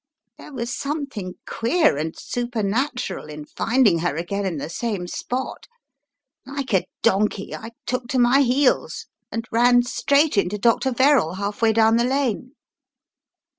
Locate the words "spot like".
5.05-6.73